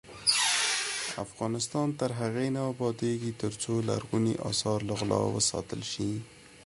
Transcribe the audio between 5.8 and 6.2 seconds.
شي.